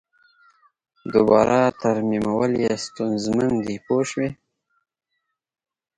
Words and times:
دوباره 1.13 1.57
ترمیمول 1.81 2.51
یې 2.63 2.73
ستونزمن 2.85 3.51
دي 3.65 3.75
پوه 3.85 4.03
شوې!. 4.09 4.29